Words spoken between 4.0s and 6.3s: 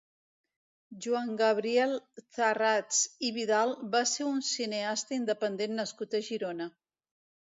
ser un cineasta independent nascut a